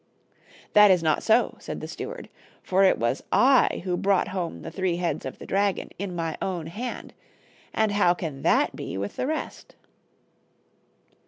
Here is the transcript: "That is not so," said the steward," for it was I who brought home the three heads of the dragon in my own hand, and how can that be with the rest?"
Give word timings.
"That 0.73 0.89
is 0.89 1.03
not 1.03 1.21
so," 1.21 1.57
said 1.59 1.79
the 1.79 1.87
steward," 1.87 2.27
for 2.63 2.83
it 2.83 2.97
was 2.97 3.21
I 3.31 3.83
who 3.85 3.95
brought 3.95 4.29
home 4.29 4.63
the 4.63 4.71
three 4.71 4.95
heads 4.95 5.27
of 5.27 5.37
the 5.37 5.45
dragon 5.45 5.91
in 5.99 6.15
my 6.15 6.39
own 6.41 6.65
hand, 6.65 7.13
and 7.71 7.91
how 7.91 8.15
can 8.15 8.41
that 8.41 8.75
be 8.75 8.97
with 8.97 9.15
the 9.15 9.27
rest?" 9.27 9.75